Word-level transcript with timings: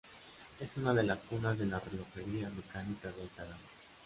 Es 0.59 0.77
una 0.77 0.95
de 0.95 1.03
las 1.03 1.25
cunas 1.25 1.59
de 1.59 1.67
la 1.67 1.79
relojería 1.79 2.49
mecánica 2.49 3.11
de 3.11 3.21
alta 3.21 3.43
gama. 3.43 3.59